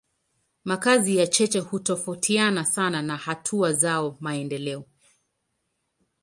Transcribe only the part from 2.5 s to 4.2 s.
sana na hatua zao za